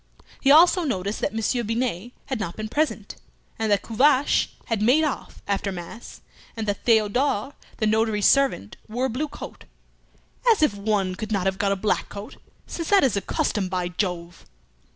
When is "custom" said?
13.21-13.69